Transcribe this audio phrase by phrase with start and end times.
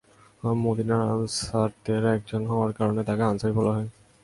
[0.63, 3.89] মদীনার আনসারদের একজন হওয়ার কারণে তাঁকে আনসারী বলা হয়।